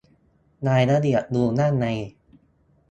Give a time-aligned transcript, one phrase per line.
[0.67, 1.85] รายละเอียดดูด้านใน